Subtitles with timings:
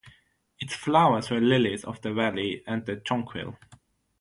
[0.59, 3.55] Its flowers were Lilies of the Valley and the Jonquil.